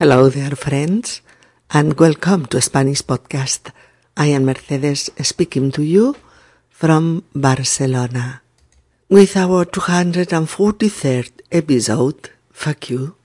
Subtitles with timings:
[0.00, 1.22] Hello there, friends,
[1.70, 3.72] and welcome to Spanish Podcast.
[4.16, 6.14] I am Mercedes speaking to you
[6.70, 8.42] from Barcelona.
[9.08, 13.16] With our 243rd episode, fuck you,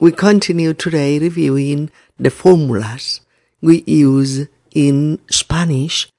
[0.00, 3.20] we continue today reviewing the formulas
[3.62, 6.10] we use in Spanish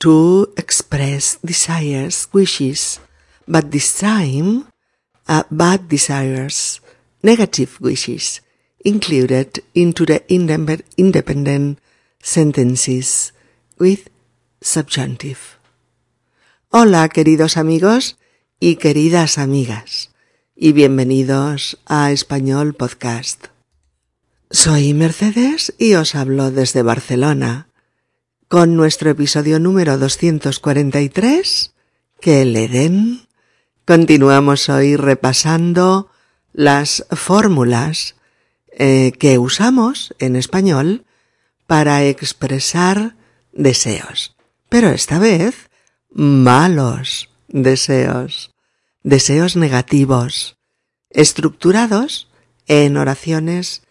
[0.00, 2.98] to express desires, wishes,
[3.46, 4.66] but this time,
[5.28, 6.80] uh, bad desires,
[7.22, 8.40] negative wishes,
[8.84, 11.78] included into the independent
[12.20, 13.32] sentences
[13.78, 14.10] with
[14.60, 15.58] subjunctive.
[16.68, 18.18] Hola, queridos amigos
[18.60, 20.10] y queridas amigas,
[20.54, 23.46] y bienvenidos a Español Podcast.
[24.50, 27.68] Soy Mercedes y os hablo desde Barcelona,
[28.48, 31.72] con nuestro episodio número 243,
[32.20, 33.22] que le den.
[33.86, 36.10] Continuamos hoy repasando
[36.52, 38.13] las fórmulas
[38.76, 41.04] eh, que usamos en español
[41.66, 43.16] para expresar
[43.52, 44.36] deseos.
[44.68, 45.70] Pero esta vez
[46.10, 48.50] malos deseos,
[49.02, 50.56] deseos negativos,
[51.10, 52.28] estructurados
[52.66, 53.82] en oraciones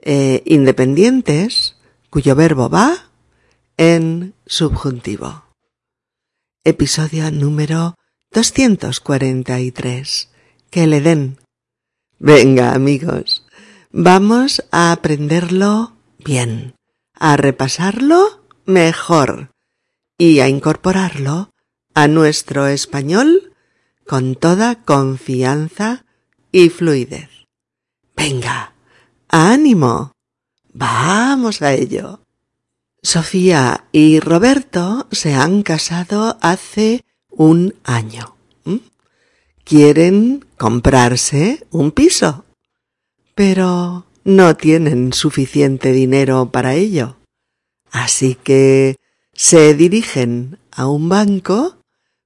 [0.00, 1.76] eh, independientes
[2.08, 3.10] cuyo verbo va
[3.76, 5.44] en subjuntivo.
[6.64, 7.96] Episodio número
[8.32, 10.28] 243.
[10.70, 11.38] Que le den.
[12.18, 13.39] Venga, amigos,
[13.92, 16.76] Vamos a aprenderlo bien,
[17.12, 19.50] a repasarlo mejor
[20.16, 21.50] y a incorporarlo
[21.92, 23.52] a nuestro español
[24.06, 26.04] con toda confianza
[26.52, 27.30] y fluidez.
[28.16, 28.74] Venga,
[29.28, 30.12] ánimo.
[30.72, 32.20] Vamos a ello.
[33.02, 38.36] Sofía y Roberto se han casado hace un año.
[39.64, 42.44] Quieren comprarse un piso
[43.40, 47.16] pero no tienen suficiente dinero para ello.
[47.90, 48.96] Así que
[49.32, 51.78] se dirigen a un banco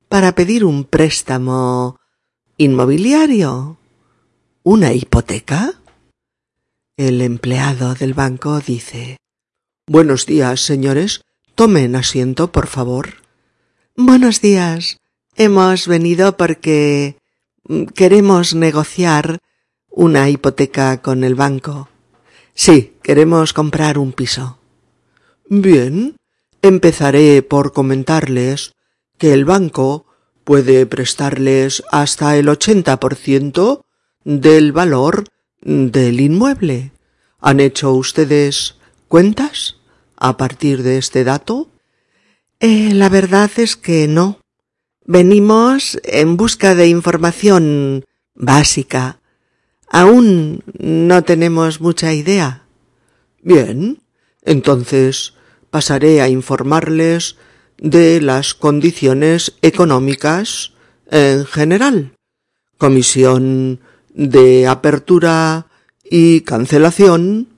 [0.08, 2.00] para pedir un préstamo
[2.56, 3.78] inmobiliario,
[4.64, 5.74] una hipoteca.
[6.96, 9.18] El empleado del banco dice
[9.86, 11.20] Buenos días, señores.
[11.54, 13.22] Tomen asiento, por favor.
[13.94, 14.98] Buenos días.
[15.36, 17.18] Hemos venido porque
[17.94, 19.38] queremos negociar
[19.96, 21.88] una hipoteca con el banco.
[22.52, 24.58] Sí, queremos comprar un piso.
[25.48, 26.16] Bien,
[26.62, 28.72] empezaré por comentarles
[29.18, 30.06] que el banco
[30.42, 33.84] puede prestarles hasta el ochenta por ciento
[34.24, 35.24] del valor
[35.60, 36.90] del inmueble.
[37.40, 38.76] ¿Han hecho ustedes
[39.06, 39.76] cuentas
[40.16, 41.68] a partir de este dato?
[42.58, 44.40] Eh, la verdad es que no.
[45.06, 49.20] Venimos en busca de información básica
[49.94, 52.64] Aún no tenemos mucha idea.
[53.42, 54.02] Bien,
[54.42, 55.34] entonces
[55.70, 57.36] pasaré a informarles
[57.78, 60.72] de las condiciones económicas
[61.12, 62.16] en general,
[62.76, 63.78] comisión
[64.12, 65.68] de apertura
[66.02, 67.50] y cancelación,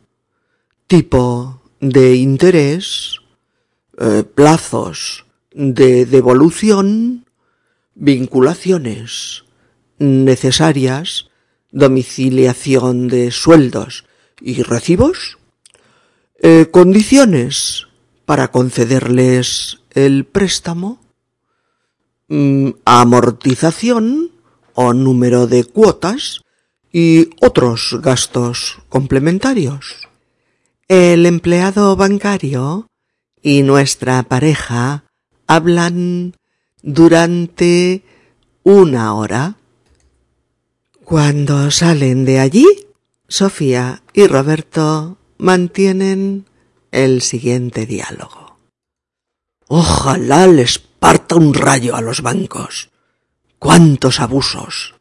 [0.89, 3.17] tipo de interés,
[3.97, 5.25] eh, plazos
[5.55, 7.25] de devolución,
[7.95, 9.45] vinculaciones
[9.99, 11.31] necesarias
[11.77, 14.07] domiciliación de sueldos
[14.41, 15.37] y recibos,
[16.41, 17.87] eh, condiciones
[18.25, 21.01] para concederles el préstamo,
[22.29, 24.33] mm, amortización
[24.73, 26.41] o número de cuotas
[26.91, 30.09] y otros gastos complementarios.
[30.89, 32.89] El empleado bancario
[33.43, 35.05] y nuestra pareja
[35.47, 36.35] hablan
[36.83, 38.03] durante
[38.63, 39.57] una hora
[41.07, 42.67] cuando salen de allí,
[43.29, 46.47] Sofía y Roberto mantienen
[46.91, 48.59] el siguiente diálogo.
[49.69, 52.91] Ojalá les parta un rayo a los bancos.
[53.61, 54.97] ¡Cuántos abusos!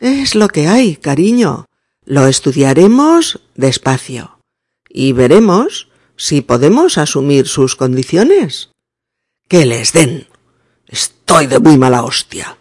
[0.00, 1.66] Es lo que hay, cariño.
[2.06, 4.40] Lo estudiaremos despacio
[4.88, 8.70] y veremos si podemos asumir sus condiciones.
[9.48, 10.28] Que les den.
[10.86, 12.56] Estoy de muy mala hostia.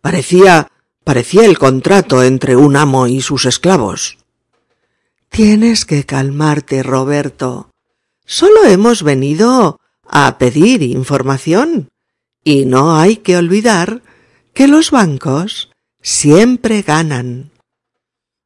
[0.00, 0.70] Parecía
[1.04, 4.18] Parecía el contrato entre un amo y sus esclavos.
[5.28, 7.70] Tienes que calmarte, Roberto.
[8.26, 11.88] Solo hemos venido a pedir información.
[12.44, 14.02] Y no hay que olvidar
[14.54, 15.70] que los bancos
[16.02, 17.50] siempre ganan.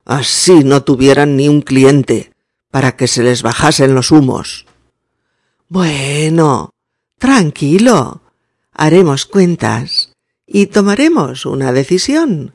[0.05, 2.33] Así no tuvieran ni un cliente
[2.71, 4.67] para que se les bajasen los humos.
[5.69, 6.71] Bueno,
[7.19, 8.23] tranquilo.
[8.73, 10.14] Haremos cuentas
[10.47, 12.55] y tomaremos una decisión.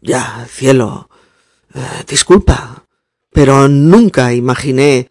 [0.00, 1.08] Ya, cielo.
[1.74, 2.84] Eh, disculpa.
[3.30, 5.10] pero nunca imaginé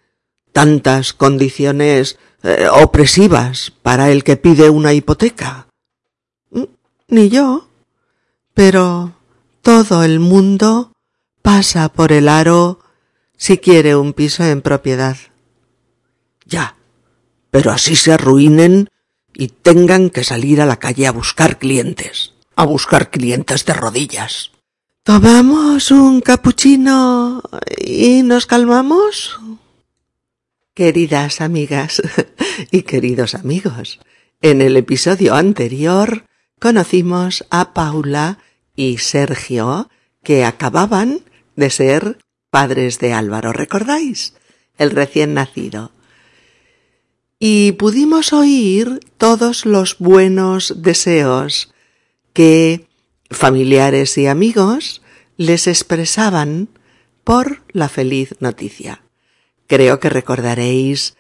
[0.51, 5.67] tantas condiciones eh, opresivas para el que pide una hipoteca.
[6.49, 6.63] Mm,
[7.07, 7.69] ni yo.
[8.53, 9.13] Pero
[9.61, 10.91] todo el mundo
[11.41, 12.79] pasa por el aro
[13.37, 15.15] si quiere un piso en propiedad.
[16.45, 16.75] Ya,
[17.51, 18.89] pero así se arruinen
[19.39, 24.49] y tengan que salir a la calle a buscar clientes, a buscar clientes de rodillas.
[25.03, 27.43] ¿Tomamos un capuchino
[27.77, 29.39] y nos calmamos?
[30.73, 32.01] Queridas amigas
[32.71, 33.99] y queridos amigos,
[34.41, 36.25] en el episodio anterior
[36.59, 38.39] conocimos a Paula
[38.75, 39.91] y Sergio
[40.23, 41.21] que acababan
[41.55, 42.17] de ser
[42.49, 44.33] padres de Álvaro, ¿recordáis?
[44.79, 45.91] El recién nacido.
[47.39, 51.71] Y pudimos oír todos los buenos deseos
[52.33, 52.87] que
[53.29, 55.01] familiares y amigos
[55.37, 56.67] les expresaban
[57.23, 59.03] por la feliz noticia.
[59.67, 61.15] Creo que recordaréis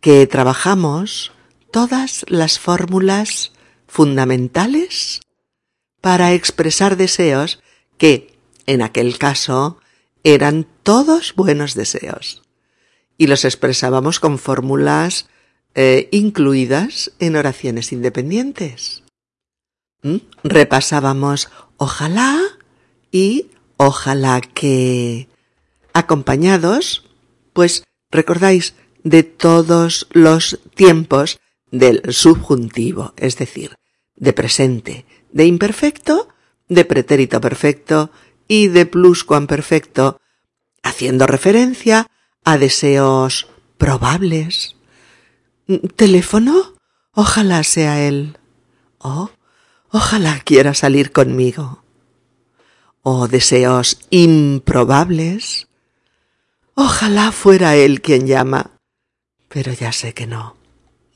[0.00, 1.32] que trabajamos
[1.70, 3.52] todas las fórmulas
[3.86, 5.22] fundamentales
[6.02, 7.62] para expresar deseos
[7.96, 8.36] que,
[8.66, 9.78] en aquel caso,
[10.24, 12.42] eran todos buenos deseos.
[13.16, 15.28] Y los expresábamos con fórmulas
[15.74, 19.02] eh, incluidas en oraciones independientes.
[20.02, 20.16] ¿Mm?
[20.44, 22.38] Repasábamos ojalá
[23.10, 25.28] y ojalá que
[25.92, 27.04] acompañados
[27.52, 31.40] pues recordáis de todos los tiempos
[31.70, 33.74] del subjuntivo, es decir,
[34.16, 36.28] de presente, de imperfecto,
[36.68, 38.10] de pretérito perfecto
[38.46, 40.20] y de pluscuamperfecto,
[40.82, 42.06] haciendo referencia
[42.44, 44.76] a deseos probables.
[45.96, 46.74] ¿Teléfono?
[47.12, 48.38] Ojalá sea él.
[48.98, 49.30] Oh,
[49.90, 51.82] ojalá quiera salir conmigo.
[53.02, 55.68] O deseos improbables.
[56.74, 58.70] Ojalá fuera él quien llama.
[59.48, 60.56] Pero ya sé que no.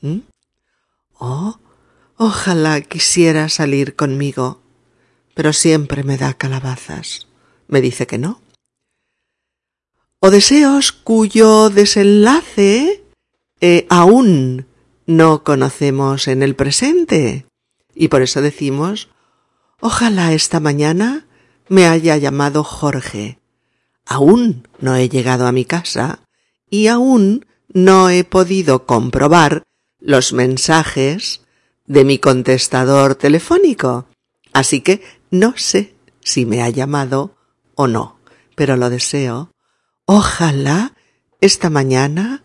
[0.01, 0.19] ¿Mm?
[1.17, 1.57] Oh,
[2.17, 4.61] ojalá quisiera salir conmigo.
[5.33, 7.27] Pero siempre me da calabazas.
[7.67, 8.39] Me dice que no.
[10.19, 13.02] O deseos cuyo desenlace
[13.63, 14.67] eh, aún
[15.05, 17.45] no conocemos en el presente.
[17.95, 19.09] Y por eso decimos,
[19.79, 21.27] ojalá esta mañana
[21.69, 23.39] me haya llamado Jorge
[24.05, 26.19] aún no he llegado a mi casa
[26.69, 29.63] y aún no he podido comprobar
[29.99, 31.41] los mensajes
[31.85, 34.07] de mi contestador telefónico.
[34.51, 35.01] Así que
[35.31, 37.35] no sé si me ha llamado
[37.75, 38.19] o no,
[38.55, 39.51] pero lo deseo.
[40.05, 40.93] Ojalá
[41.41, 42.42] esta mañana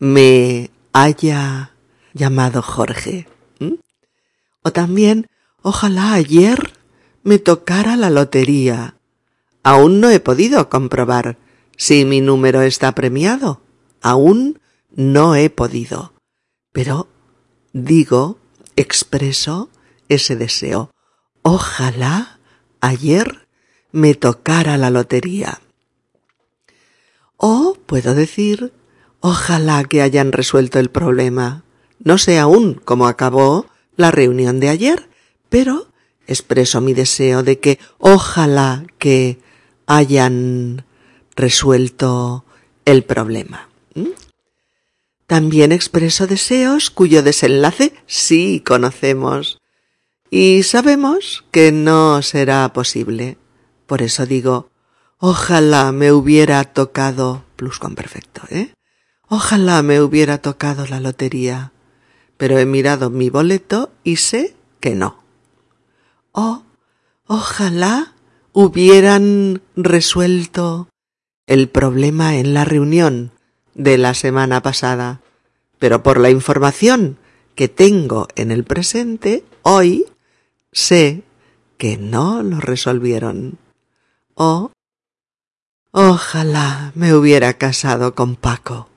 [0.00, 1.76] me haya
[2.12, 3.28] llamado Jorge.
[4.62, 5.28] O también,
[5.62, 6.72] ojalá ayer
[7.22, 8.96] me tocara la lotería
[9.62, 11.36] Aún no he podido comprobar
[11.76, 13.60] si mi número está premiado.
[14.00, 14.58] Aún
[14.94, 16.14] no he podido.
[16.72, 17.08] Pero
[17.72, 18.38] digo,
[18.76, 19.68] expreso
[20.08, 20.90] ese deseo.
[21.42, 22.38] Ojalá
[22.80, 23.46] ayer
[23.92, 25.60] me tocara la lotería.
[27.36, 28.72] O puedo decir,
[29.20, 31.64] ojalá que hayan resuelto el problema.
[32.02, 35.08] No sé aún cómo acabó la reunión de ayer,
[35.48, 35.88] pero
[36.26, 39.38] expreso mi deseo de que ojalá que
[39.86, 40.84] hayan
[41.36, 42.44] resuelto
[42.84, 43.68] el problema.
[45.26, 49.60] También expreso deseos cuyo desenlace sí conocemos
[50.28, 53.38] y sabemos que no será posible.
[53.86, 54.70] Por eso digo,
[55.18, 58.72] ojalá me hubiera tocado pluscuamperfecto, ¿eh?
[59.32, 61.70] Ojalá me hubiera tocado la lotería,
[62.36, 65.22] pero he mirado mi boleto y sé que no.
[66.32, 66.64] Oh,
[67.28, 68.14] ojalá
[68.52, 70.88] hubieran resuelto
[71.46, 73.30] el problema en la reunión
[73.74, 75.20] de la semana pasada,
[75.78, 77.16] pero por la información
[77.54, 80.06] que tengo en el presente, hoy
[80.72, 81.22] sé
[81.78, 83.58] que no lo resolvieron.
[84.34, 84.72] O
[85.92, 88.89] ojalá me hubiera casado con Paco.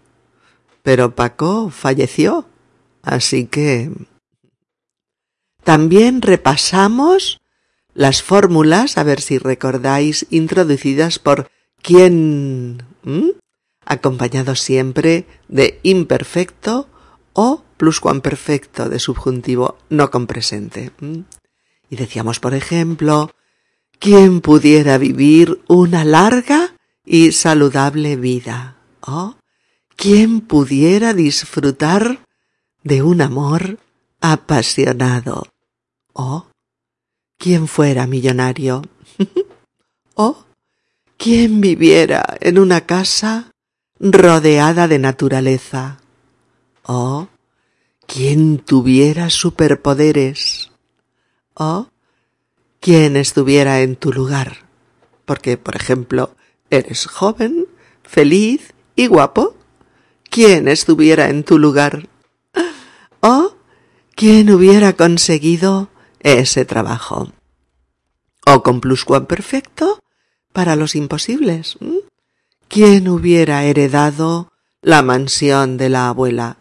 [0.83, 2.45] Pero Paco falleció,
[3.01, 3.89] así que...
[5.63, 7.41] También repasamos
[7.93, 11.49] las fórmulas, a ver si recordáis, introducidas por
[11.81, 12.83] quién,
[13.85, 16.89] acompañado siempre de imperfecto
[17.33, 20.91] o pluscuamperfecto de subjuntivo no con presente.
[21.89, 23.31] Y decíamos, por ejemplo,
[23.99, 26.75] ¿quién pudiera vivir una larga
[27.05, 28.77] y saludable vida?
[29.01, 29.35] ¿O
[29.95, 32.25] quién pudiera disfrutar
[32.83, 33.79] de un amor
[34.21, 35.47] apasionado?
[36.13, 36.47] ¿O
[37.43, 38.83] quien fuera millonario.
[40.15, 40.45] o
[41.17, 43.51] ¿quién viviera en una casa
[43.99, 45.99] rodeada de naturaleza?
[46.83, 47.27] ¿O
[48.07, 50.71] quién tuviera superpoderes?
[51.53, 51.87] ¿O
[52.79, 54.59] quién estuviera en tu lugar?
[55.25, 56.37] Porque, por ejemplo,
[56.69, 57.67] eres joven,
[58.03, 59.57] feliz y guapo.
[60.33, 62.09] ¿Quién estuviera en tu lugar?
[63.19, 63.53] ¿O
[64.15, 65.89] quién hubiera conseguido
[66.21, 67.31] ese trabajo?
[68.47, 69.99] ¿O con pluscuamperfecto
[70.51, 71.77] para los imposibles?
[72.67, 76.57] ¿Quién hubiera heredado la mansión de la abuela?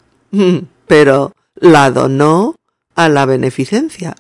[0.87, 2.57] Pero la donó
[2.95, 4.17] a la beneficencia.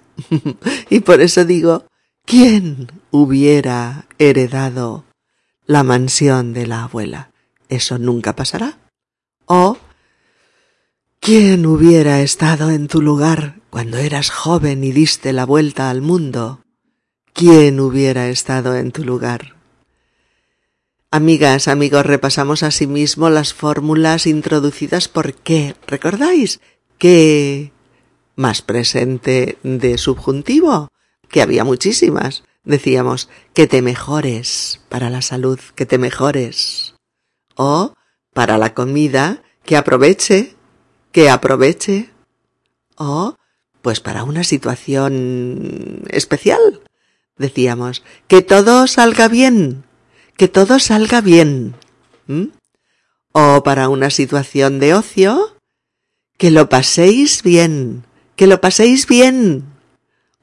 [0.88, 1.84] y por eso digo,
[2.24, 5.04] ¿quién hubiera heredado
[5.66, 7.32] la mansión de la abuela?
[7.68, 8.78] Eso nunca pasará.
[9.54, 9.76] ¿O
[11.20, 16.64] quién hubiera estado en tu lugar cuando eras joven y diste la vuelta al mundo?
[17.34, 19.56] ¿Quién hubiera estado en tu lugar?
[21.10, 25.76] Amigas, amigos, repasamos asimismo las fórmulas introducidas por qué.
[25.86, 26.62] ¿Recordáis?
[26.96, 27.72] ¿Qué
[28.36, 30.88] más presente de subjuntivo?
[31.28, 32.42] Que había muchísimas.
[32.64, 36.94] Decíamos, que te mejores para la salud, que te mejores.
[37.54, 37.92] O
[38.32, 40.56] para la comida, que aproveche,
[41.12, 42.10] que aproveche.
[42.96, 43.36] O,
[43.82, 46.82] pues para una situación especial.
[47.36, 49.84] Decíamos, que todo salga bien,
[50.36, 51.74] que todo salga bien.
[53.32, 55.56] O para una situación de ocio,
[56.38, 58.04] que lo paséis bien,
[58.36, 59.64] que lo paséis bien.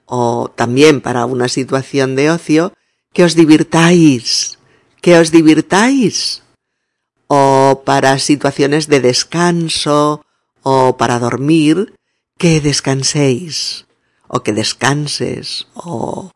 [0.06, 2.74] O también para una situación de ocio,
[3.14, 4.58] que os divirtáis,
[5.02, 6.44] que os divirtáis.
[7.30, 10.26] O para situaciones de descanso
[10.62, 11.94] o para dormir,
[12.38, 13.86] que descanséis.
[14.28, 15.68] O que descanses.
[15.74, 16.32] O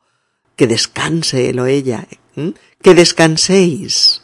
[0.55, 2.07] que descanse él o ella
[2.81, 4.21] que descanséis.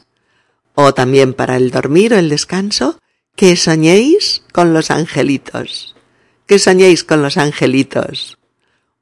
[0.76, 3.00] O también para el dormir o el descanso,
[3.36, 5.96] que soñéis con los angelitos.
[6.46, 8.38] Que soñéis con los angelitos.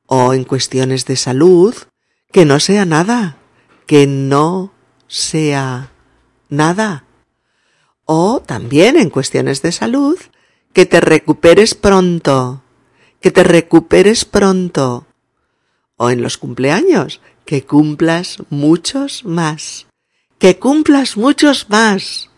[0.06, 1.76] O en cuestiones de salud,
[2.32, 3.38] que no sea nada.
[3.86, 4.74] Que no
[5.08, 5.92] sea
[6.50, 7.06] nada.
[8.08, 10.18] O también en cuestiones de salud,
[10.74, 12.64] que te recuperes pronto.
[13.22, 15.06] Que te recuperes pronto.
[15.98, 19.88] O en los cumpleaños, que cumplas muchos más,
[20.40, 22.30] que cumplas muchos más.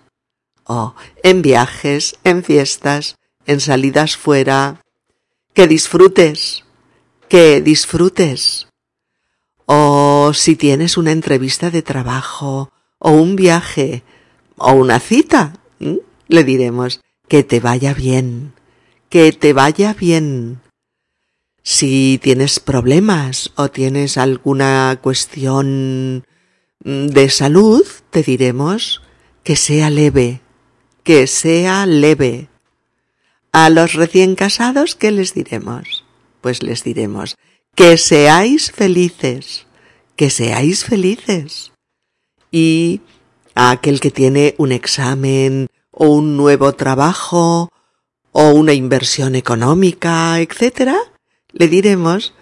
[0.63, 4.81] Oh, en viajes, en fiestas, en salidas fuera,
[5.53, 6.63] que disfrutes,
[7.27, 8.67] que disfrutes.
[9.65, 14.03] O si tienes una entrevista de trabajo, o un viaje,
[14.57, 18.53] o una cita, le diremos que te vaya bien,
[19.09, 20.61] que te vaya bien.
[21.63, 26.25] Si tienes problemas o tienes alguna cuestión
[26.83, 29.01] mm, de salud, te diremos
[29.43, 30.41] que sea leve,
[31.03, 32.49] que sea leve.
[33.51, 36.05] A los recién casados, ¿qué les diremos?
[36.41, 37.35] Pues les diremos
[37.75, 39.65] que seáis felices,
[40.15, 41.71] que seáis felices.
[42.51, 43.01] Y
[43.59, 47.69] a aquel que tiene un examen o un nuevo trabajo
[48.31, 50.97] o una inversión económica, etcétera,
[51.51, 52.33] le diremos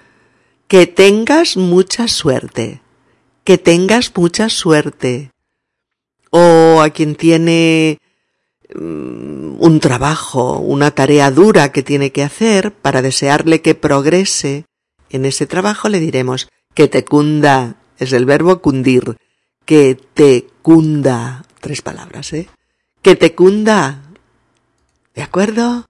[0.67, 2.83] que tengas mucha suerte,
[3.43, 5.31] que tengas mucha suerte.
[6.29, 7.97] O a quien tiene
[8.75, 14.65] mm, un trabajo, una tarea dura que tiene que hacer para desearle que progrese
[15.09, 19.17] en ese trabajo, le diremos que te cunda, es el verbo cundir,
[19.67, 22.49] que te cunda, tres palabras, ¿eh?
[23.03, 24.01] Que te cunda.
[25.13, 25.85] ¿De acuerdo?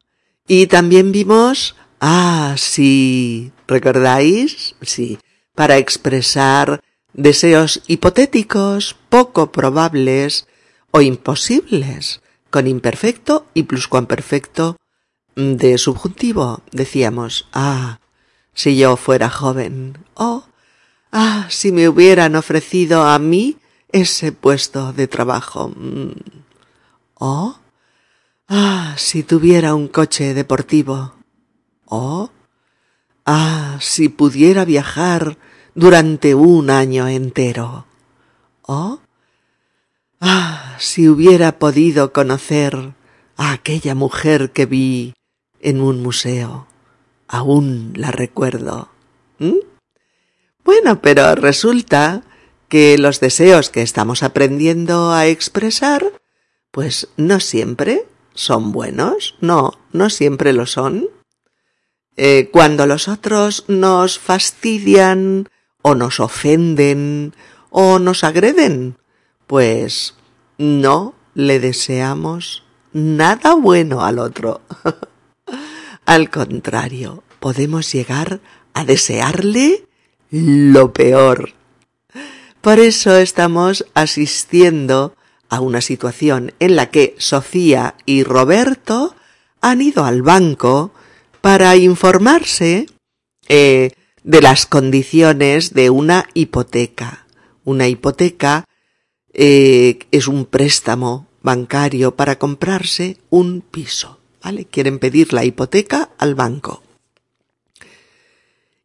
[0.47, 3.51] Y también vimos Ah, sí.
[3.67, 4.75] ¿Recordáis?
[4.81, 5.17] Sí.
[5.55, 6.81] Para expresar
[7.13, 10.47] deseos hipotéticos, poco probables
[10.91, 14.77] o imposibles, con imperfecto y pluscuamperfecto
[15.35, 16.61] de subjuntivo.
[16.71, 17.99] Decíamos, ah,
[18.53, 19.97] si yo fuera joven.
[20.13, 20.45] Oh,
[21.11, 23.57] ah, si me hubieran ofrecido a mí
[23.91, 25.71] ese puesto de trabajo.
[27.15, 27.57] Oh,
[28.47, 31.13] ah, si tuviera un coche deportivo.
[31.85, 32.29] Oh,
[33.25, 35.37] ah, si pudiera viajar
[35.73, 37.85] durante un año entero.
[38.63, 38.99] Oh,
[40.19, 42.93] ah, si hubiera podido conocer
[43.37, 45.13] a aquella mujer que vi
[45.61, 46.67] en un museo.
[47.27, 48.89] Aún la recuerdo.
[49.39, 49.59] ¿Mm?
[50.63, 52.23] Bueno, pero resulta
[52.69, 56.11] que los deseos que estamos aprendiendo a expresar,
[56.71, 61.09] pues no siempre son buenos, no, no siempre lo son.
[62.15, 65.49] Eh, cuando los otros nos fastidian
[65.81, 67.33] o nos ofenden
[67.69, 68.97] o nos agreden,
[69.45, 70.15] pues
[70.57, 74.61] no le deseamos nada bueno al otro.
[76.05, 78.39] al contrario, podemos llegar
[78.73, 79.87] a desearle
[80.31, 81.56] lo peor.
[82.67, 85.15] Por eso estamos asistiendo
[85.47, 89.15] a una situación en la que Sofía y Roberto
[89.61, 90.91] han ido al banco
[91.39, 92.87] para informarse
[93.47, 93.91] eh,
[94.25, 97.25] de las condiciones de una hipoteca.
[97.63, 98.65] Una hipoteca
[99.31, 104.19] eh, es un préstamo bancario para comprarse un piso.
[104.43, 104.65] ¿Vale?
[104.65, 106.83] Quieren pedir la hipoteca al banco.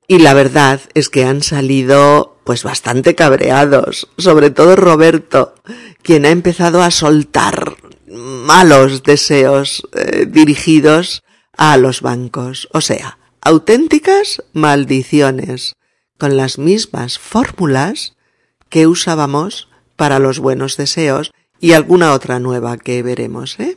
[0.07, 5.55] Y la verdad es que han salido pues bastante cabreados, sobre todo Roberto,
[6.03, 7.77] quien ha empezado a soltar
[8.09, 11.23] malos deseos eh, dirigidos
[11.57, 15.75] a los bancos, o sea, auténticas maldiciones,
[16.19, 18.15] con las mismas fórmulas
[18.69, 23.77] que usábamos para los buenos deseos y alguna otra nueva que veremos, ¿eh?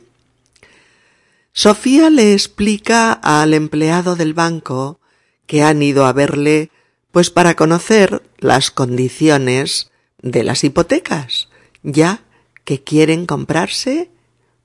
[1.52, 5.00] Sofía le explica al empleado del banco
[5.46, 6.70] que han ido a verle
[7.16, 11.48] pues para conocer las condiciones de las hipotecas,
[11.82, 12.20] ya
[12.64, 14.10] que quieren comprarse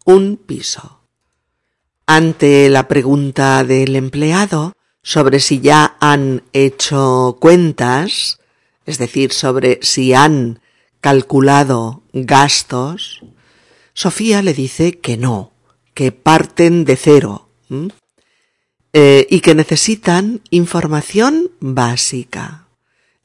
[0.03, 1.00] un piso.
[2.05, 8.41] Ante la pregunta del empleado sobre si ya han hecho cuentas,
[8.86, 10.60] es decir, sobre si han
[11.00, 13.22] calculado gastos,
[13.93, 15.53] Sofía le dice que no,
[15.93, 17.48] que parten de cero
[18.93, 22.67] eh, y que necesitan información básica.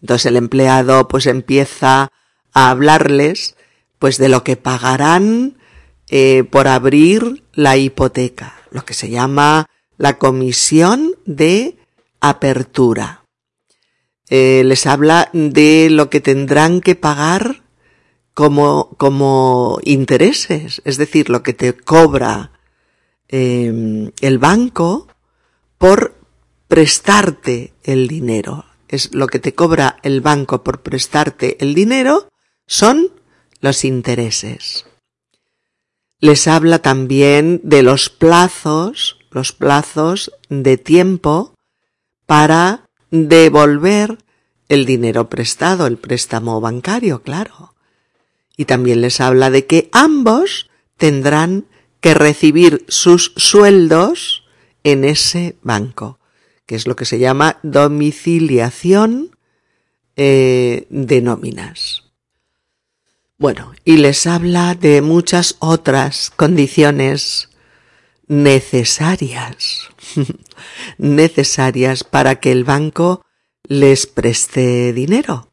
[0.00, 2.12] Entonces el empleado pues empieza
[2.52, 3.56] a hablarles
[3.98, 5.58] pues de lo que pagarán
[6.08, 11.76] eh, por abrir la hipoteca, lo que se llama la comisión de
[12.20, 13.24] apertura.
[14.28, 17.64] Eh, les habla de lo que tendrán que pagar
[18.34, 22.52] como, como intereses, es decir, lo que te cobra
[23.28, 25.08] el banco
[25.78, 26.14] por
[26.68, 28.64] prestarte el dinero.
[28.88, 32.28] Es lo que te cobra el banco por prestarte el dinero
[32.66, 33.10] son
[33.60, 34.86] los intereses.
[36.18, 41.54] Les habla también de los plazos, los plazos de tiempo
[42.26, 44.18] para devolver
[44.68, 47.74] el dinero prestado, el préstamo bancario, claro.
[48.56, 51.66] Y también les habla de que ambos tendrán
[52.00, 54.45] que recibir sus sueldos
[54.86, 56.20] en ese banco,
[56.64, 59.36] que es lo que se llama domiciliación
[60.14, 62.04] eh, de nóminas.
[63.36, 67.48] Bueno, y les habla de muchas otras condiciones
[68.28, 69.88] necesarias,
[70.98, 73.26] necesarias para que el banco
[73.64, 75.50] les preste dinero.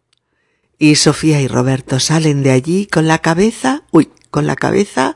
[0.77, 5.15] Y Sofía y Roberto salen de allí con la cabeza, uy, con la cabeza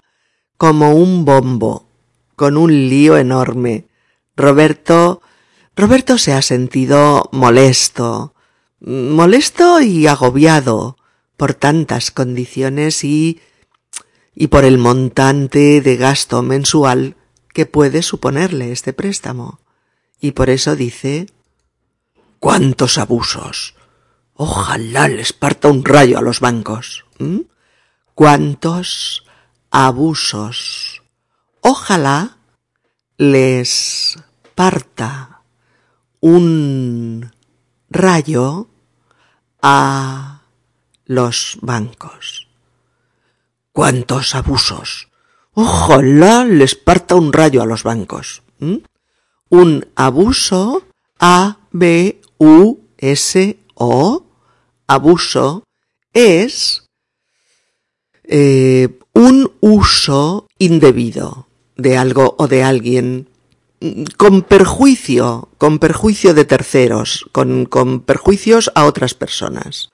[0.58, 1.88] como un bombo,
[2.36, 3.87] con un lío enorme.
[4.38, 5.22] Roberto,
[5.76, 8.34] Roberto se ha sentido molesto,
[8.80, 10.96] molesto y agobiado,
[11.36, 13.42] por tantas condiciones y
[14.40, 17.16] y por el montante de gasto mensual
[17.54, 19.60] que puede suponerle este préstamo.
[20.22, 21.26] Y por eso dice
[22.40, 23.74] ¿Cuántos abusos?
[24.36, 27.06] Ojalá les parta un rayo a los bancos.
[28.14, 29.24] ¿Cuántos
[29.72, 31.02] abusos?
[31.62, 32.38] Ojalá
[33.18, 34.20] les
[34.58, 35.44] parta
[36.20, 37.32] un
[37.92, 38.68] rayo
[39.62, 40.42] a
[41.06, 42.48] los bancos.
[43.72, 45.10] ¡Cuántos abusos!
[45.54, 48.42] Ojalá les parta un rayo a los bancos.
[49.50, 50.88] Un abuso,
[51.20, 52.24] A-B-U-S-O,
[54.88, 55.64] abuso,
[56.14, 56.84] es
[58.24, 63.30] eh, un uso indebido de algo o de alguien
[64.18, 69.90] con perjuicio, con perjuicio de terceros, con, con perjuicios a otras personas.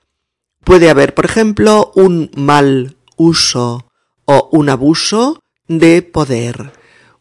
[0.64, 3.86] Puede haber, por ejemplo, un mal uso
[4.24, 6.72] o un abuso de poder,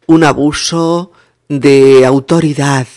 [0.07, 1.11] un abuso
[1.49, 2.87] de autoridad,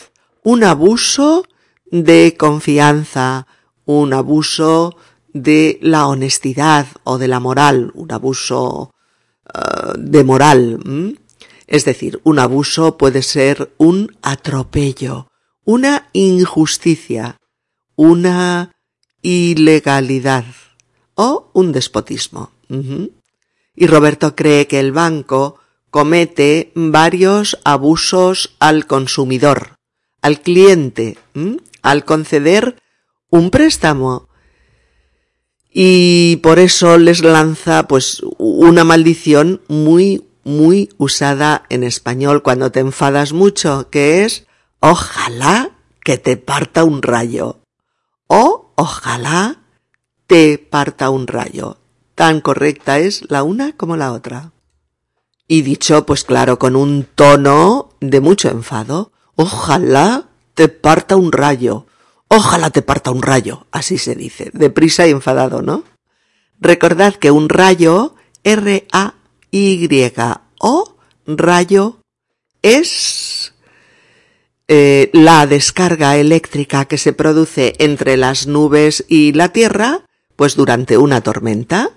[0.43, 1.45] un abuso
[1.91, 3.47] de confianza,
[3.85, 4.97] un abuso
[5.33, 8.93] de la honestidad o de la moral, un abuso
[9.55, 11.17] uh, de moral.
[11.67, 15.29] Es decir, un abuso puede ser un atropello,
[15.65, 17.39] una injusticia,
[17.97, 18.77] una
[19.23, 20.45] ilegalidad
[21.15, 22.53] o un despotismo.
[23.75, 25.59] Y Roberto cree que el banco
[25.91, 29.77] comete varios abusos al consumidor,
[30.23, 31.19] al cliente,
[31.83, 32.77] al conceder
[33.31, 34.29] un préstamo.
[35.79, 42.79] y por eso les lanza pues una maldición muy muy usada en español cuando te
[42.79, 44.47] enfadas mucho, que es
[44.79, 45.73] ojalá
[46.05, 47.59] que te parta un rayo
[48.29, 49.59] o ojalá
[50.29, 51.79] te parta un rayo.
[52.15, 54.53] Tan correcta es la una como la otra.
[55.49, 59.11] Y dicho, pues claro, con un tono de mucho enfado.
[59.35, 61.87] Ojalá te parta un rayo.
[62.29, 63.67] Ojalá te parta un rayo.
[63.73, 64.51] Así se dice.
[64.53, 65.83] Deprisa y enfadado, ¿no?
[66.61, 68.15] Recordad que un rayo,
[69.53, 72.01] R-A-Y-O, rayo,
[72.63, 73.53] es
[74.69, 80.03] eh, la descarga eléctrica que se produce entre las nubes y la Tierra,
[80.35, 81.91] pues durante una tormenta.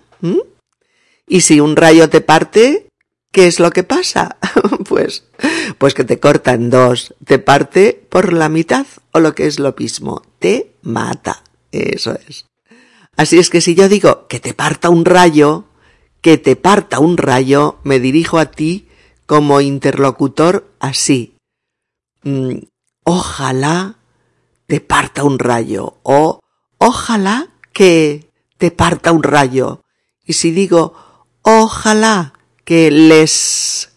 [1.28, 2.88] Y si un rayo te parte,
[3.32, 4.38] ¿qué es lo que pasa?
[4.88, 5.24] pues,
[5.78, 9.60] pues que te corta en dos, te parte por la mitad o lo que es
[9.60, 11.44] lo mismo, te mata.
[11.72, 12.46] Eso es.
[13.16, 15.66] Así es que si yo digo que te parta un rayo,
[16.22, 18.88] que te parta un rayo, me dirijo a ti
[19.26, 21.36] como interlocutor así.
[22.24, 22.60] Mm,
[23.04, 23.96] ojalá
[24.68, 26.40] te parta un rayo o
[26.78, 29.84] ojalá que te parta un rayo.
[30.26, 30.94] Y si digo
[31.42, 32.34] ojalá
[32.66, 33.92] que les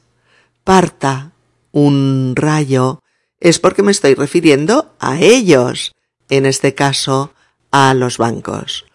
[0.65, 1.33] parta
[1.73, 3.03] un rayo,
[3.41, 5.93] es porque me estoy refiriendo a ellos,
[6.29, 7.33] en este caso
[7.71, 8.87] a los bancos.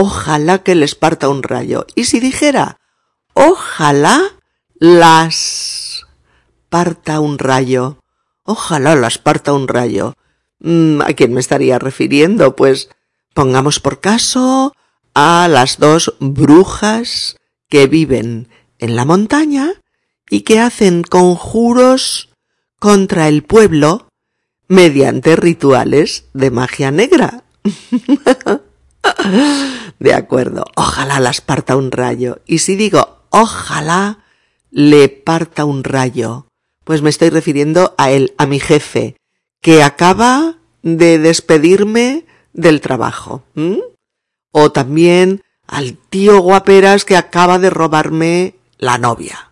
[0.00, 1.84] Ojalá que les parta un rayo.
[1.96, 2.78] Y si dijera,
[3.34, 4.22] ojalá
[4.78, 6.06] las
[6.68, 7.98] parta un rayo,
[8.44, 10.14] ojalá las parta un rayo,
[10.60, 12.54] mm, ¿a quién me estaría refiriendo?
[12.54, 12.90] Pues
[13.34, 14.72] pongamos por caso
[15.14, 17.36] a las dos brujas
[17.68, 19.82] que viven en la montaña
[20.30, 22.28] y que hacen conjuros
[22.78, 24.06] contra el pueblo
[24.68, 27.42] mediante rituales de magia negra.
[29.98, 32.40] de acuerdo, ojalá las parta un rayo.
[32.46, 34.24] Y si digo ojalá
[34.70, 36.46] le parta un rayo,
[36.84, 39.16] pues me estoy refiriendo a él, a mi jefe,
[39.60, 43.42] que acaba de despedirme del trabajo.
[44.52, 49.50] O también al tío guaperas que acaba de robarme la novia.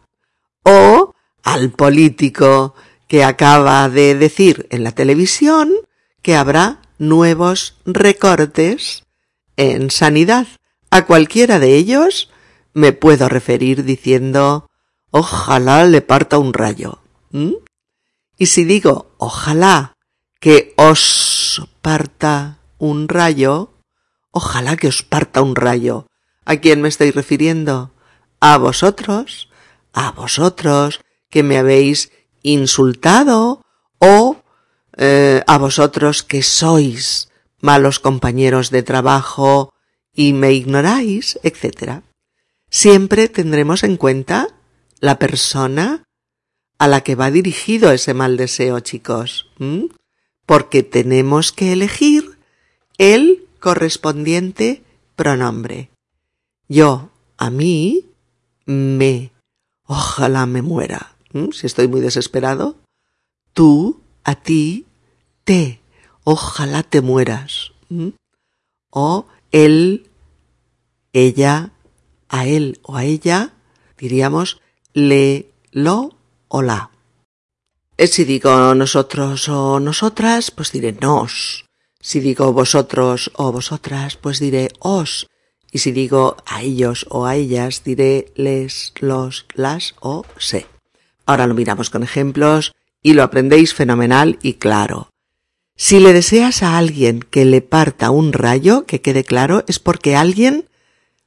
[0.63, 2.75] O al político
[3.07, 5.73] que acaba de decir en la televisión
[6.23, 9.05] que habrá nuevos recortes
[9.57, 10.47] en sanidad.
[10.91, 12.31] A cualquiera de ellos
[12.73, 14.69] me puedo referir diciendo
[15.11, 16.99] ojalá le parta un rayo.
[18.39, 19.95] Y si digo ojalá
[20.41, 23.73] que os parta un rayo,
[24.31, 26.07] ojalá que os parta un rayo.
[26.45, 27.93] ¿A quién me estoy refiriendo?
[28.41, 29.49] A vosotros,
[29.93, 33.63] a vosotros que me habéis insultado
[33.99, 34.37] o
[34.97, 37.29] eh, a vosotros que sois
[37.61, 39.73] malos compañeros de trabajo
[40.13, 42.03] y me ignoráis, etc.
[42.71, 44.49] Siempre tendremos en cuenta
[45.01, 46.05] la persona
[46.79, 49.51] a la que va dirigido ese mal deseo, chicos,
[50.45, 52.39] porque tenemos que elegir
[52.99, 54.83] el correspondiente
[55.15, 55.91] pronombre.
[56.69, 58.07] Yo, a mí,
[58.67, 59.33] me,
[59.85, 61.17] ojalá me muera,
[61.53, 62.77] si estoy muy desesperado.
[63.53, 64.87] Tú, a ti,
[65.45, 65.81] te,
[66.27, 67.73] ojalá te mueras.
[68.91, 70.11] O él,
[71.13, 71.71] ella,
[72.29, 73.55] a él o a ella,
[73.97, 74.61] diríamos
[74.93, 76.91] le, lo o la.
[77.97, 81.65] Eh, si digo nosotros o nosotras, pues diré nos.
[82.01, 85.29] Si digo vosotros o vosotras, pues diré os.
[85.71, 90.67] Y si digo a ellos o a ellas, diré les, los, las o se.
[91.25, 95.11] Ahora lo miramos con ejemplos y lo aprendéis fenomenal y claro.
[95.79, 100.17] Si le deseas a alguien que le parta un rayo, que quede claro, es porque
[100.17, 100.69] alguien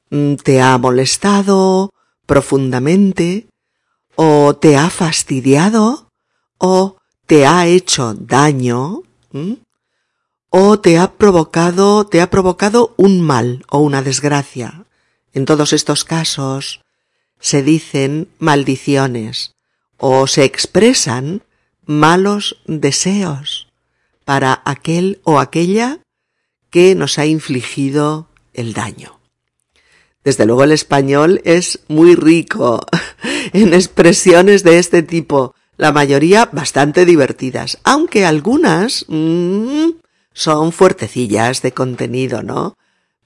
[0.10, 1.94] mm, te ha molestado
[2.26, 3.48] profundamente,
[4.16, 6.10] o te ha fastidiado,
[6.58, 9.04] o te ha hecho daño,
[10.50, 14.86] o te ha provocado, te ha provocado un mal o una desgracia.
[15.32, 16.82] En todos estos casos
[17.40, 19.54] se dicen maldiciones
[19.98, 21.44] o se expresan
[21.86, 23.69] malos deseos
[24.30, 26.04] para aquel o aquella
[26.70, 29.20] que nos ha infligido el daño.
[30.24, 32.80] Desde luego el español es muy rico
[33.54, 39.94] en expresiones de este tipo, la mayoría bastante divertidas, aunque algunas mmm,
[40.32, 42.78] son fuertecillas de contenido, ¿no?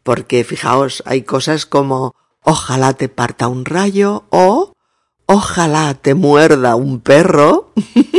[0.03, 4.71] Porque fijaos, hay cosas como ojalá te parta un rayo o
[5.25, 7.73] ojalá te muerda un perro.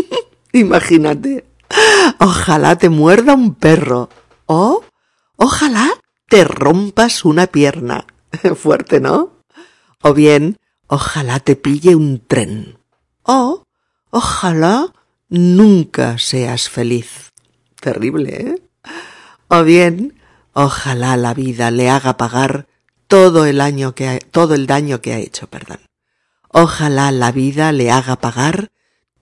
[0.52, 1.53] Imagínate.
[2.18, 4.08] Ojalá te muerda un perro.
[4.46, 4.84] O
[5.36, 5.90] ojalá
[6.28, 8.06] te rompas una pierna.
[8.56, 9.32] Fuerte, ¿no?
[10.02, 12.78] O bien, ojalá te pille un tren.
[13.22, 13.64] O,
[14.10, 14.92] ojalá
[15.28, 17.32] nunca seas feliz.
[17.80, 18.62] Terrible, ¿eh?
[19.48, 20.20] O bien,
[20.52, 22.66] ojalá la vida le haga pagar
[23.06, 25.80] todo el año que ha, todo el daño que ha hecho, perdón.
[26.48, 28.70] Ojalá la vida le haga pagar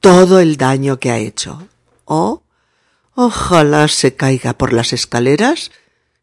[0.01, 1.69] todo el daño que ha hecho.
[2.05, 2.43] O
[3.15, 5.71] ojalá se caiga por las escaleras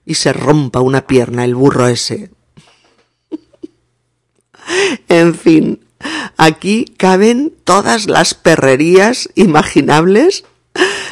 [0.06, 2.32] y se rompa una pierna el burro ese.
[5.08, 5.86] en fin,
[6.38, 10.46] aquí caben todas las perrerías imaginables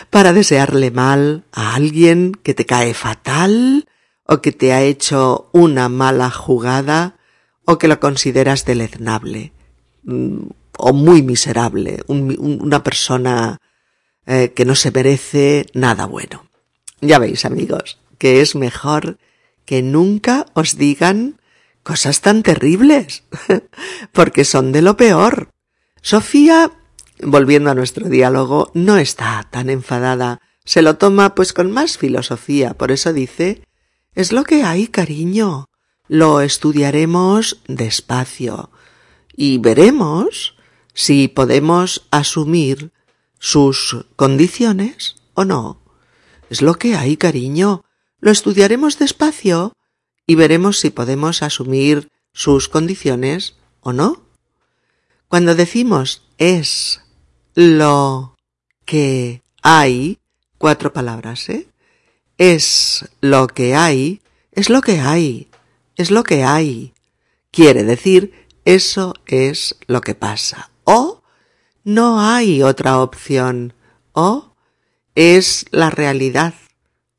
[0.09, 3.87] para desearle mal a alguien que te cae fatal
[4.25, 7.17] o que te ha hecho una mala jugada
[7.65, 9.51] o que lo consideras deleznable
[10.03, 10.47] mm,
[10.79, 13.59] o muy miserable, una persona
[14.27, 16.45] eh, que no se merece nada bueno.
[17.01, 19.17] Ya veis, amigos, que es mejor
[19.65, 21.39] que nunca os digan
[21.81, 23.23] cosas tan terribles,
[24.11, 25.49] porque son de lo peor.
[26.01, 26.71] Sofía,
[27.21, 32.73] volviendo a nuestro diálogo, no está tan enfadada, se lo toma pues con más filosofía,
[32.73, 33.63] por eso dice
[34.17, 35.69] es lo que hay, cariño.
[36.07, 38.71] Lo estudiaremos despacio
[39.35, 40.57] y veremos
[40.95, 42.91] si podemos asumir
[43.39, 45.81] sus condiciones o no.
[46.49, 47.83] Es lo que hay, cariño.
[48.19, 49.73] Lo estudiaremos despacio
[50.25, 54.23] y veremos si podemos asumir sus condiciones o no.
[55.27, 57.01] Cuando decimos es
[57.55, 58.35] lo
[58.85, 60.19] que hay,
[60.57, 61.67] cuatro palabras, ¿eh?
[62.37, 64.21] Es lo que hay,
[64.51, 65.49] es lo que hay,
[65.95, 66.93] es lo que hay.
[67.51, 70.69] Quiere decir, eso es lo que pasa.
[70.83, 71.23] O
[71.87, 73.73] no hay otra opción.
[74.11, 74.53] O
[75.15, 76.53] es la realidad.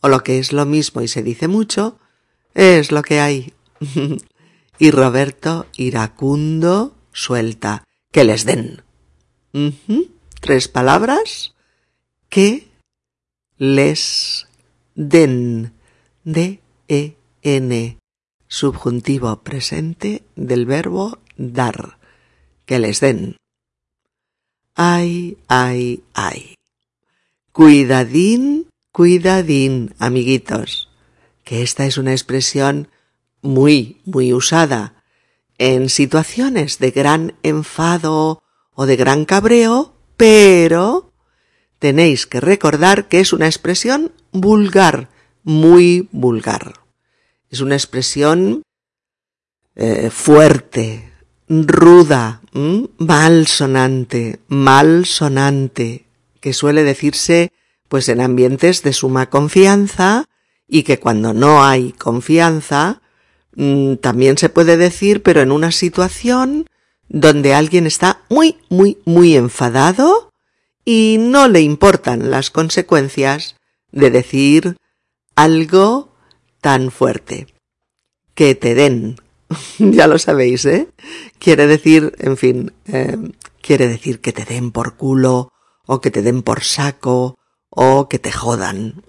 [0.03, 1.99] O lo que es lo mismo y se dice mucho,
[2.53, 3.55] es lo que hay.
[4.79, 7.85] y Roberto iracundo suelta.
[8.13, 8.83] Que les den.
[10.41, 11.55] Tres palabras.
[12.29, 12.69] Que
[13.57, 14.47] les
[14.95, 15.73] den,
[16.25, 17.99] D-E-N,
[18.49, 21.99] subjuntivo presente del verbo dar,
[22.67, 23.39] que les den.
[24.81, 26.55] Ay, ay, ay.
[27.51, 30.89] Cuidadín, cuidadín, amiguitos,
[31.43, 32.87] que esta es una expresión
[33.43, 35.03] muy, muy usada
[35.59, 38.41] en situaciones de gran enfado
[38.73, 41.13] o de gran cabreo, pero
[41.81, 45.09] tenéis que recordar que es una expresión vulgar,
[45.43, 46.75] muy vulgar.
[47.51, 48.63] Es una expresión
[49.75, 51.13] eh, fuerte,
[51.49, 52.43] ruda,
[52.99, 56.07] malsonante, malsonante,
[56.41, 57.53] que suele decirse
[57.89, 60.27] pues en ambientes de suma confianza
[60.69, 63.01] y que cuando no hay confianza
[63.57, 66.67] mm, también se puede decir pero en una situación
[67.09, 70.31] donde alguien está muy, muy, muy enfadado
[70.85, 73.57] y no le importan las consecuencias
[73.93, 74.77] de decir
[75.35, 76.13] algo
[76.61, 77.47] tan fuerte.
[78.35, 79.17] Que te den.
[79.79, 80.89] ya lo sabéis, ¿eh?
[81.39, 83.17] Quiere decir, en fin, eh,
[83.61, 85.53] quiere decir que te den por culo,
[85.87, 87.39] o que te den por saco,
[87.71, 89.03] o que te jodan.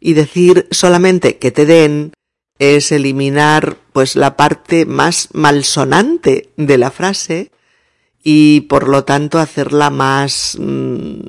[0.00, 2.12] Y decir solamente que te den
[2.58, 7.50] es eliminar pues la parte más malsonante de la frase
[8.22, 11.20] y por lo tanto hacerla más mm,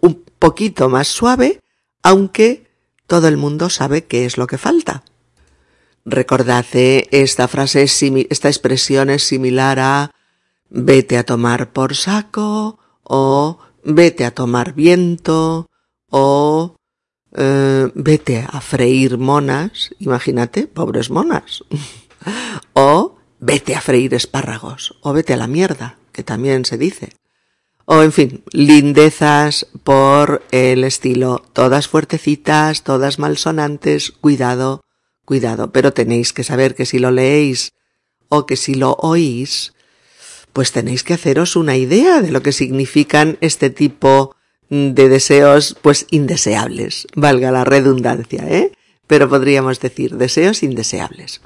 [0.00, 1.60] un poquito más suave,
[2.02, 2.66] aunque
[3.06, 5.04] todo el mundo sabe qué es lo que falta.
[6.08, 10.12] Recordad, eh, esta frase, esta expresión es similar a
[10.70, 15.68] vete a tomar por saco o vete a tomar viento
[16.08, 16.76] o
[17.32, 21.64] eh, vete a freír monas, imagínate, pobres monas,
[22.72, 27.16] o vete a freír espárragos o vete a la mierda, que también se dice.
[27.84, 34.82] O en fin, lindezas por el estilo, todas fuertecitas, todas malsonantes, cuidado,
[35.26, 37.72] cuidado, pero tenéis que saber que si lo leéis
[38.30, 39.74] o que si lo oís,
[40.54, 44.34] pues tenéis que haceros una idea de lo que significan este tipo
[44.70, 48.72] de deseos, pues indeseables, valga la redundancia, ¿eh?
[49.06, 51.42] Pero podríamos decir deseos indeseables.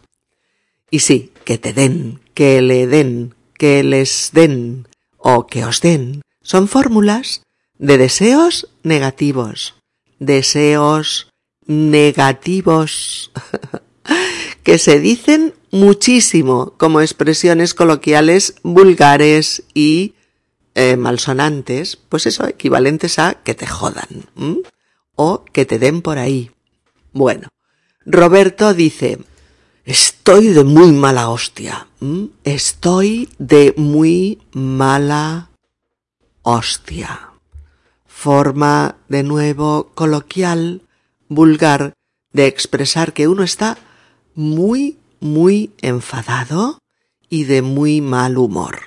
[0.91, 4.87] Y sí, que te den, que le den, que les den
[5.19, 7.43] o que os den son fórmulas
[7.79, 9.75] de deseos negativos,
[10.19, 11.30] deseos
[11.71, 13.31] negativos,
[14.65, 20.15] que se dicen muchísimo como expresiones coloquiales vulgares y
[20.75, 24.27] eh, malsonantes, pues eso, equivalentes a que te jodan
[25.15, 26.51] o que te den por ahí.
[27.13, 27.47] Bueno,
[28.05, 29.19] Roberto dice,
[29.85, 31.87] estoy de muy mala hostia.
[32.43, 35.51] Estoy de muy mala
[36.43, 37.31] hostia.
[38.07, 40.83] Forma de nuevo coloquial,
[41.31, 41.95] vulgar,
[42.33, 43.79] de expresar que uno está
[44.35, 46.79] muy, muy enfadado
[47.31, 48.81] y de muy mal humor.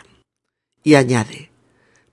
[0.84, 1.49] Y añade,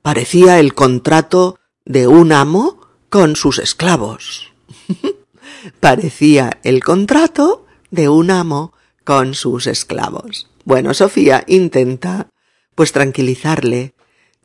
[0.01, 4.53] parecía el contrato de un amo con sus esclavos.
[5.81, 8.73] parecía el contrato de un amo
[9.05, 10.49] con sus esclavos.
[10.65, 12.29] Bueno, Sofía intenta,
[12.77, 13.95] pues tranquilizarle.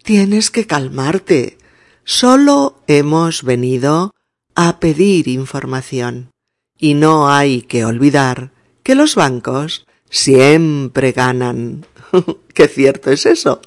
[0.03, 1.59] Tienes que calmarte.
[2.03, 4.14] Solo hemos venido
[4.55, 6.31] a pedir información.
[6.77, 8.51] Y no hay que olvidar
[8.83, 11.85] que los bancos siempre ganan.
[12.53, 13.61] Qué cierto es eso.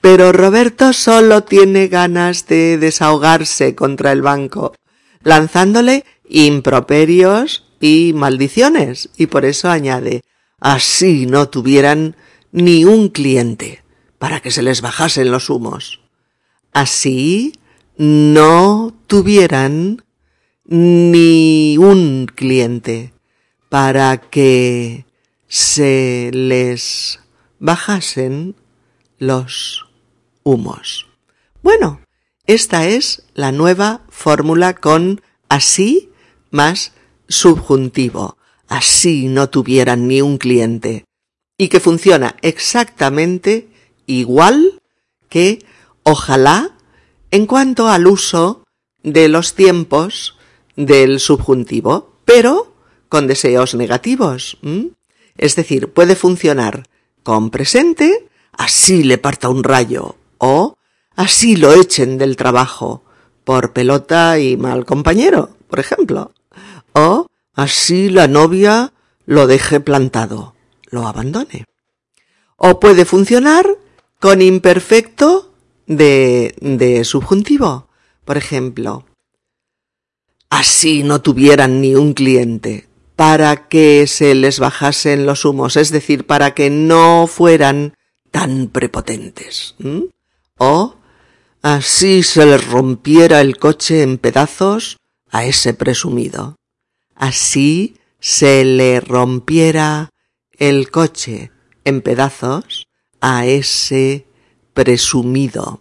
[0.00, 4.74] Pero Roberto solo tiene ganas de desahogarse contra el banco,
[5.22, 10.22] lanzándole improperios y maldiciones, y por eso añade
[10.60, 12.16] así no tuvieran
[12.52, 13.82] ni un cliente
[14.18, 16.00] para que se les bajasen los humos.
[16.72, 17.52] Así
[17.96, 20.04] no tuvieran
[20.64, 23.14] ni un cliente
[23.68, 25.06] para que
[25.48, 27.18] se les
[27.58, 28.54] bajasen
[29.18, 29.86] los
[30.44, 31.06] humos.
[31.62, 32.00] Bueno,
[32.46, 36.10] esta es la nueva fórmula con así
[36.50, 36.92] más
[37.28, 38.36] subjuntivo.
[38.68, 41.04] Así no tuvieran ni un cliente.
[41.56, 43.68] Y que funciona exactamente
[44.06, 44.80] igual
[45.30, 45.64] que
[46.02, 46.76] ojalá
[47.30, 48.64] en cuanto al uso
[49.02, 50.36] de los tiempos
[50.76, 52.72] del subjuntivo, pero
[53.08, 54.58] con deseos negativos.
[55.36, 56.88] Es decir, puede funcionar
[57.22, 60.76] con presente, así le parta un rayo, o
[61.16, 63.02] así lo echen del trabajo,
[63.44, 66.32] por pelota y mal compañero, por ejemplo,
[66.92, 68.92] o así la novia
[69.24, 70.54] lo deje plantado,
[70.90, 71.64] lo abandone.
[72.56, 73.66] O puede funcionar
[74.20, 75.54] con imperfecto
[75.86, 77.87] de, de subjuntivo.
[78.28, 79.06] Por ejemplo,
[80.50, 82.86] así no tuvieran ni un cliente,
[83.16, 87.94] para que se les bajasen los humos, es decir, para que no fueran
[88.30, 89.76] tan prepotentes.
[90.58, 90.96] O
[91.62, 94.98] así se les rompiera el coche en pedazos
[95.30, 96.56] a ese presumido.
[97.14, 100.10] Así se le rompiera
[100.58, 101.50] el coche
[101.86, 102.88] en pedazos
[103.22, 104.26] a ese
[104.74, 105.80] presumido.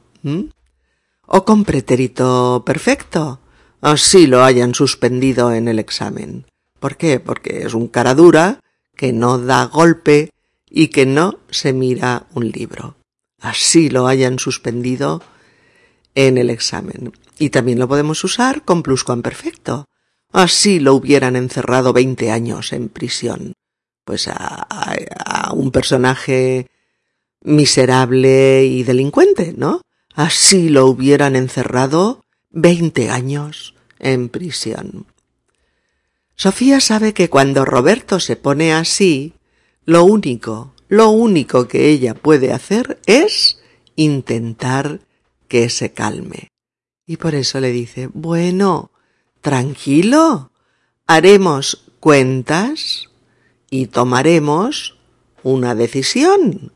[1.27, 3.41] O con pretérito perfecto
[3.81, 6.45] así lo hayan suspendido en el examen.
[6.79, 7.19] ¿Por qué?
[7.19, 8.59] Porque es un cara dura
[8.95, 10.31] que no da golpe
[10.69, 12.97] y que no se mira un libro.
[13.39, 15.21] Así lo hayan suspendido
[16.15, 17.13] en el examen.
[17.37, 19.85] Y también lo podemos usar con pluscuamperfecto.
[20.31, 23.53] Así lo hubieran encerrado veinte años en prisión.
[24.03, 26.67] Pues a, a un personaje
[27.43, 29.81] miserable y delincuente, ¿no?
[30.17, 35.05] Así lo hubieran encerrado veinte años en prisión.
[36.35, 39.35] Sofía sabe que cuando Roberto se pone así,
[39.85, 43.59] lo único, lo único que ella puede hacer es
[43.95, 45.01] intentar
[45.47, 46.47] que se calme.
[47.05, 48.89] Y por eso le dice, bueno,
[49.41, 50.51] tranquilo,
[51.05, 53.09] haremos cuentas
[53.69, 54.97] y tomaremos
[55.43, 56.73] una decisión.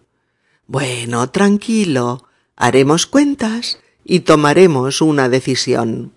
[0.67, 2.27] Bueno, tranquilo,
[2.61, 6.13] haremos cuentas y tomaremos una decisión.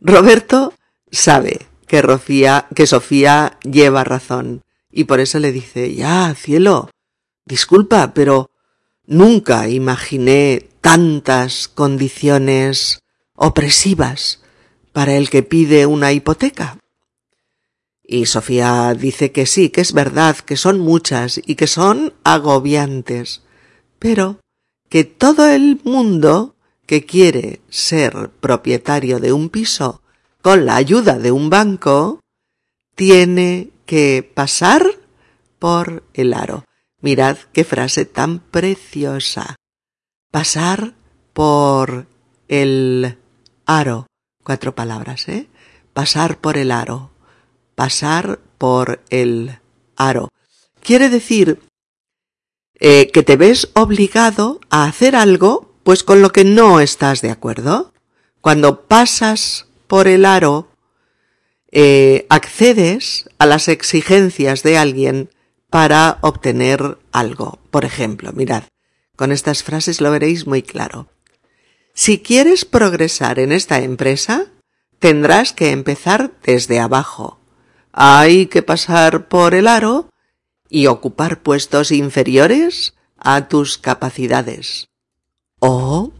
[0.00, 0.74] Roberto
[1.12, 6.90] sabe que, Sofía lleva razón y por eso le dice, ya, cielo,
[7.46, 8.50] disculpa, pero
[9.06, 12.98] nunca imaginé tantas condiciones
[13.36, 14.42] opresivas
[14.92, 16.78] para el que pide una hipoteca.
[18.02, 23.42] Y Sofía dice que sí, que es verdad, que son muchas y que son agobiantes,
[24.00, 24.40] pero
[24.94, 26.54] que todo el mundo
[26.86, 30.02] que quiere ser propietario de un piso
[30.40, 32.20] con la ayuda de un banco,
[32.94, 34.86] tiene que pasar
[35.58, 36.64] por el aro.
[37.00, 39.56] Mirad qué frase tan preciosa.
[40.30, 40.94] Pasar
[41.32, 42.06] por
[42.46, 43.18] el
[43.66, 44.06] aro.
[44.44, 45.48] Cuatro palabras, ¿eh?
[45.92, 47.10] Pasar por el aro.
[47.74, 49.58] Pasar por el
[49.96, 50.28] aro.
[50.80, 51.60] Quiere decir
[52.80, 57.30] eh, que te ves obligado a hacer algo pues con lo que no estás de
[57.30, 57.92] acuerdo.
[58.40, 60.68] Cuando pasas por el aro,
[61.70, 65.30] eh, accedes a las exigencias de alguien
[65.70, 67.58] para obtener algo.
[67.70, 68.64] Por ejemplo, mirad,
[69.16, 71.08] con estas frases lo veréis muy claro.
[71.94, 74.46] Si quieres progresar en esta empresa,
[74.98, 77.38] tendrás que empezar desde abajo.
[77.92, 80.08] hay que pasar por el aro
[80.68, 84.88] y ocupar puestos inferiores a tus capacidades.
[85.60, 86.12] O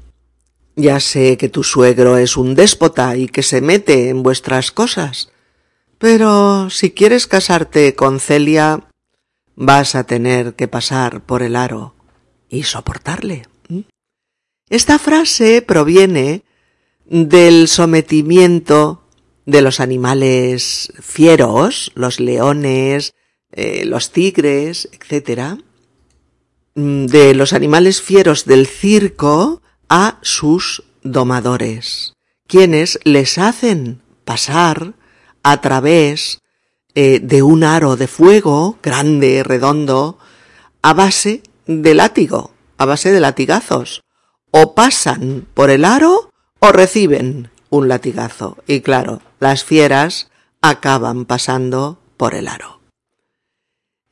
[0.77, 5.31] ya sé que tu suegro es un déspota y que se mete en vuestras cosas,
[5.99, 8.89] pero si quieres casarte con Celia,
[9.55, 11.95] vas a tener que pasar por el aro
[12.49, 13.47] y soportarle.
[14.69, 16.43] Esta frase proviene
[17.05, 19.03] del sometimiento
[19.47, 23.15] de los animales fieros, los leones,
[23.57, 25.61] eh, los tigres, etc.,
[26.75, 32.15] mm, de los animales fieros del circo a sus domadores,
[32.49, 34.95] quienes les hacen pasar
[35.43, 36.41] a través
[36.97, 40.19] eh, de un aro de fuego grande, redondo,
[40.83, 44.03] a base de látigo, a base de latigazos.
[44.51, 46.31] O pasan por el aro
[46.61, 48.59] o reciben un latigazo.
[48.67, 50.31] Y claro, las fieras
[50.63, 52.74] acaban pasando por el aro.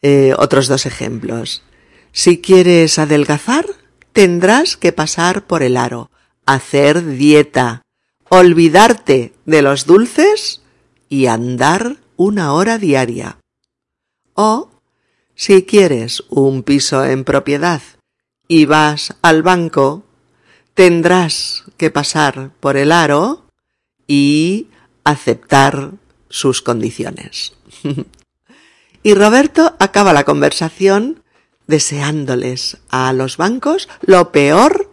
[0.03, 1.63] Eh, otros dos ejemplos.
[2.11, 3.67] Si quieres adelgazar,
[4.13, 6.11] tendrás que pasar por el aro,
[6.45, 7.83] hacer dieta,
[8.29, 10.61] olvidarte de los dulces
[11.09, 13.39] y andar una hora diaria.
[14.35, 14.71] O,
[15.35, 17.83] si quieres un piso en propiedad
[18.49, 20.05] y vas al banco,
[20.75, 23.47] tendrás que pasar por el aro
[24.07, 24.69] y
[25.05, 25.93] aceptar
[26.29, 27.55] sus condiciones.
[29.03, 31.23] y Roberto acaba la conversación
[31.67, 34.91] deseándoles a los bancos lo peor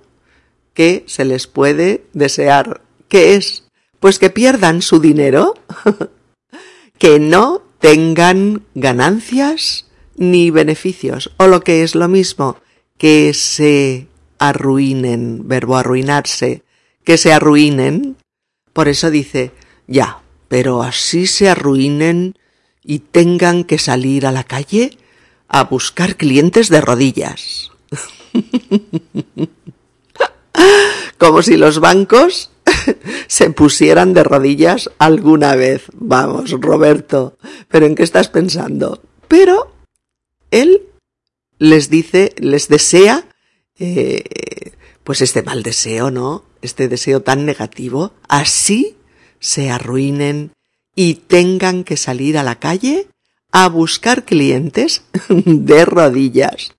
[0.73, 2.81] que se les puede desear.
[3.07, 3.65] ¿Qué es?
[3.99, 5.55] Pues que pierdan su dinero,
[6.97, 12.57] que no tengan ganancias ni beneficios, o lo que es lo mismo,
[12.97, 14.07] que se
[14.37, 16.63] arruinen, verbo arruinarse,
[17.03, 18.17] que se arruinen.
[18.73, 19.51] Por eso dice,
[19.87, 22.35] ya, pero así se arruinen
[22.89, 24.97] y tengan que salir a la calle
[25.47, 27.69] a buscar clientes de rodillas.
[31.19, 32.49] Como si los bancos
[33.27, 35.83] se pusieran de rodillas alguna vez.
[35.93, 37.37] Vamos, Roberto,
[37.67, 39.03] pero ¿en qué estás pensando?
[39.27, 39.71] Pero
[40.49, 40.81] él
[41.59, 43.23] les dice, les desea,
[43.77, 44.23] eh,
[45.03, 46.43] pues este mal deseo, ¿no?
[46.63, 48.97] Este deseo tan negativo, así
[49.39, 50.53] se arruinen
[50.95, 53.07] y tengan que salir a la calle
[53.51, 56.75] a buscar clientes de rodillas.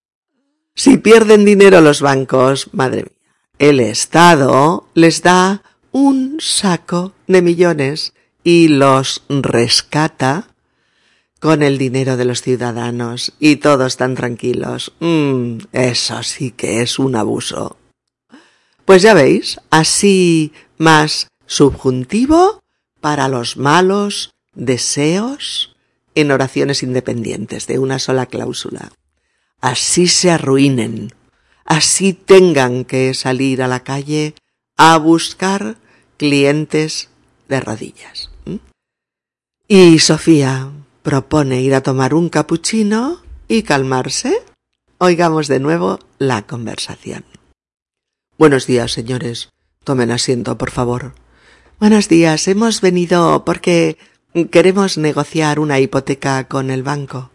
[0.75, 3.13] Si pierden dinero los bancos, madre mía,
[3.59, 10.55] el Estado les da un saco de millones y los rescata
[11.41, 14.93] con el dinero de los ciudadanos y todos tan tranquilos.
[15.01, 17.77] Mm, eso sí que es un abuso.
[18.85, 22.61] Pues ya veis, así más subjuntivo
[23.01, 25.77] para los malos deseos
[26.15, 28.93] en oraciones independientes de una sola cláusula.
[29.61, 31.13] Así se arruinen,
[31.65, 34.35] así tengan que salir a la calle
[34.77, 35.77] a buscar
[36.17, 37.11] clientes
[37.49, 38.31] de rodillas.
[39.69, 40.71] Y Sofía
[41.03, 44.43] propone ir a tomar un capuchino y calmarse.
[44.99, 47.25] Oigamos de nuevo la conversación.
[48.37, 49.51] Buenos días, señores.
[49.85, 51.15] Tomen asiento, por favor.
[51.81, 52.47] Buenos días.
[52.47, 53.97] Hemos venido porque
[54.51, 57.31] queremos negociar una hipoteca con el banco.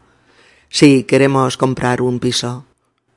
[0.70, 2.64] Sí, queremos comprar un piso.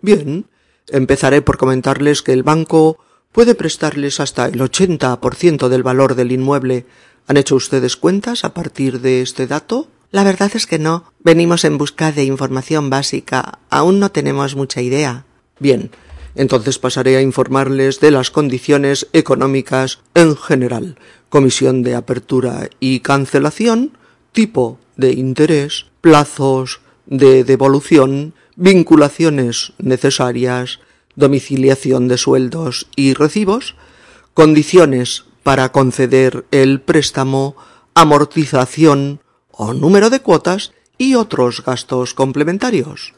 [0.00, 0.46] Bien.
[0.88, 2.96] Empezaré por comentarles que el banco
[3.30, 6.86] puede prestarles hasta el 80% del valor del inmueble.
[7.26, 9.88] ¿Han hecho ustedes cuentas a partir de este dato?
[10.10, 11.12] La verdad es que no.
[11.18, 13.58] Venimos en busca de información básica.
[13.68, 15.26] Aún no tenemos mucha idea.
[15.60, 15.90] Bien,
[16.38, 20.96] entonces pasaré a informarles de las condiciones económicas en general,
[21.28, 23.96] comisión de apertura y cancelación,
[24.32, 30.80] tipo de interés, plazos de devolución, vinculaciones necesarias,
[31.16, 33.76] domiciliación de sueldos y recibos,
[34.34, 37.56] condiciones para conceder el préstamo,
[37.94, 39.20] amortización
[39.50, 43.14] o número de cuotas y otros gastos complementarios.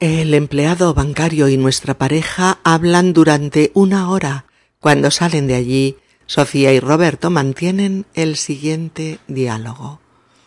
[0.00, 4.46] El empleado bancario y nuestra pareja hablan durante una hora.
[4.80, 5.96] Cuando salen de allí,
[6.32, 10.00] Sofía y Roberto mantienen el siguiente diálogo.